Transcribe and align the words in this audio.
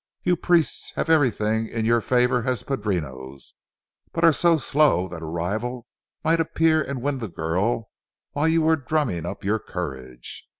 You 0.23 0.35
priests 0.35 0.93
have 0.95 1.11
everything 1.11 1.67
in 1.67 1.85
your 1.85 2.01
favor 2.01 2.41
as 2.47 2.63
padrinos, 2.63 3.53
but 4.11 4.23
you 4.23 4.29
are 4.29 4.33
so 4.33 4.57
slow 4.57 5.07
that 5.07 5.21
a 5.21 5.25
rival 5.25 5.85
might 6.23 6.39
appear 6.39 6.81
and 6.81 7.03
win 7.03 7.19
the 7.19 7.29
girl 7.29 7.91
while 8.31 8.47
you 8.47 8.63
were 8.63 8.77
drumming 8.77 9.27
up 9.27 9.43
your 9.43 9.59
courage. 9.59 10.47